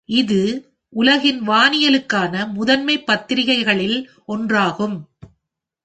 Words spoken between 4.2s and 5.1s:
ஒன்றாகும்.